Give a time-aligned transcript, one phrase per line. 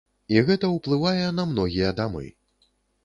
[0.35, 2.25] І гэта ўплывае на многія дамы.